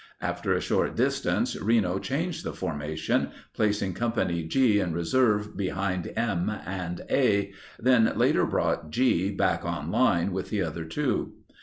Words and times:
After 0.19 0.53
a 0.55 0.59
short 0.61 0.95
distance 0.95 1.55
Reno 1.55 1.99
changed 1.99 2.43
the 2.43 2.53
formation, 2.53 3.29
placing 3.53 3.93
Company 3.93 4.41
G 4.45 4.79
in 4.79 4.93
reserve 4.93 5.55
behind 5.55 6.11
M 6.15 6.49
and 6.65 7.01
A, 7.11 7.53
then 7.77 8.11
later 8.15 8.47
brought 8.47 8.89
G 8.89 9.29
back 9.29 9.63
on 9.63 9.91
line 9.91 10.31
with 10.31 10.49
the 10.49 10.63
other 10.63 10.85
two. 10.85 11.33